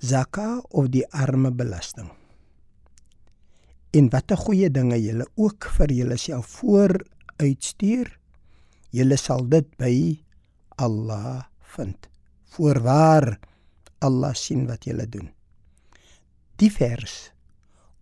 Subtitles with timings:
[0.00, 2.08] zakah of die arme belasting.
[3.92, 8.12] En watter goeie dinge julle ook vir julleself vooruitstuur,
[8.94, 9.94] julle sal dit by
[10.80, 12.08] Allah vind.
[12.54, 13.38] Voorwaar
[14.00, 15.28] Allah sien wat julle doen.
[16.56, 17.30] Die vers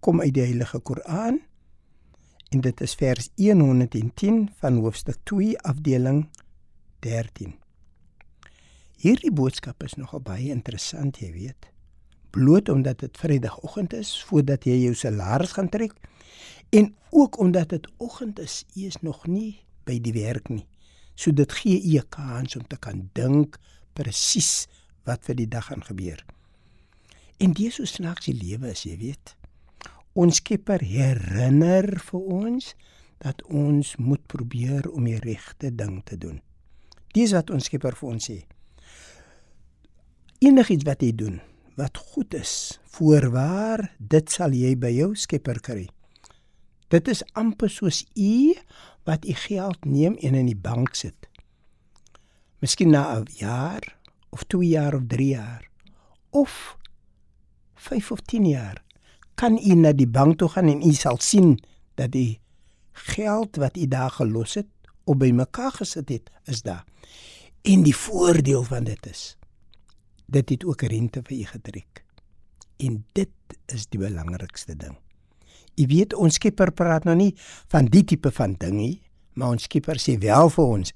[0.00, 1.40] kom uit die Heilige Koran
[2.48, 6.28] en dit is vers 110 van hoofstuk 2 afdeling
[7.04, 7.56] 13.
[8.98, 11.68] Hierdie boodskap is nogal baie interessant, jy weet.
[12.30, 15.94] Bloot omdat dit Vrydagoggend is voordat jy jou salaris gaan trek
[16.70, 20.66] en ook omdat dit oggend is, jy is nog nie by die werk nie.
[21.16, 23.58] So dit gee u 'n kans om te kan dink
[23.92, 24.68] presies
[25.04, 26.24] wat vir die dag gaan gebeur.
[27.38, 29.36] En dis hoe snaaks die lewe is, jy weet.
[30.12, 32.74] Ons Skepper herinner vir ons
[33.18, 36.40] dat ons moet probeer om die regte ding te doen.
[37.14, 38.46] Dis wat ons Skepper vir ons sê.
[40.38, 41.40] Enigiets wat jy doen
[41.78, 45.84] wat goed is, voorwaar, dit sal jy by jou Skepper kry.
[46.90, 48.56] Dit is amper soos u
[49.06, 51.28] wat u geld neem en in die bank sit.
[52.58, 53.94] Miskien na 'n jaar
[54.34, 55.70] of 2 jaar of 3 jaar
[56.30, 56.76] of
[57.74, 58.82] 5 of 10 jaar
[59.34, 61.58] kan u na die bank toe gaan en u sal sien
[61.94, 62.40] dat die
[62.92, 64.66] geld wat u daar gelos het
[65.04, 66.84] of bymekaar gesit het, is daar.
[67.62, 69.37] En die voordeel van dit is
[70.28, 72.04] dit het ook rente vir u getrek.
[72.76, 74.96] En dit is die belangrikste ding.
[75.78, 77.32] U weet ons Skepper praat nou nie
[77.72, 78.96] van die tipe van ding nie,
[79.38, 80.92] maar ons Skepper sê wel vir ons,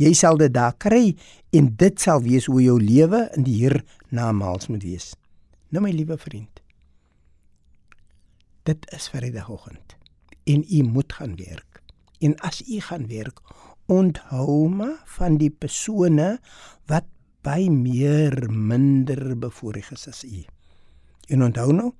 [0.00, 1.14] jy sal dit daar kry
[1.54, 3.78] en dit sal wees hoe jou lewe in die hier
[4.10, 5.12] namaals moet wees.
[5.70, 6.60] Nou my liewe vriend,
[8.66, 9.96] dit is Vrydagoggend
[10.50, 11.80] en u moet gaan werk.
[12.24, 13.40] En as u gaan werk,
[13.86, 16.38] onthou maar van die persone
[16.90, 17.06] wat
[17.44, 20.44] baie meer minder bevoorreg is as u.
[21.32, 21.90] En onthou nou,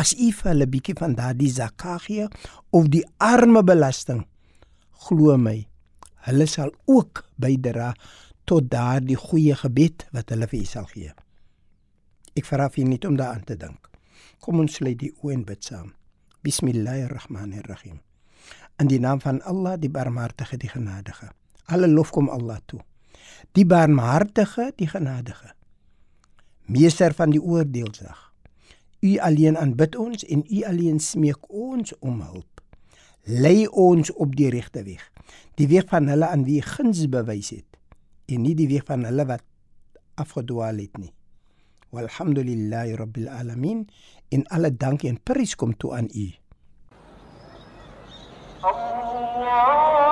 [0.00, 2.28] as u vir hulle bietjie van daardie zakat gee
[2.70, 4.24] of die arme belasting,
[5.06, 5.58] glo my,
[6.26, 7.92] hulle sal ook bydra
[8.46, 11.12] tot daardie goeie gebed wat hulle vir u sal gee.
[12.38, 13.90] Ek vra vir net om daaraan te dink.
[14.42, 15.92] Kom ons sluit die oë en bid saam.
[16.42, 18.00] Bismillahirrahmanirrahim.
[18.80, 21.28] In die naam van Allah, die Barmhartige, die Genadige.
[21.70, 22.80] Alle lof kom Allah toe
[23.52, 25.54] die barmhartige, die genadige,
[26.66, 28.32] meester van die oordeelsdag.
[29.02, 32.62] U alleen aanbid ons en U alleen smeek ons om hulp.
[33.24, 35.02] Lei ons op die regte weg,
[35.58, 37.66] die weg van hulle aan wie guns bewys het
[38.32, 39.44] en nie die weg van hulle wat
[40.14, 41.12] afgedwaal het nie.
[41.92, 43.84] Walhamdulillahi rabbil alamin.
[44.32, 46.28] In alle dank en prys kom toe aan U.
[48.62, 50.11] Allah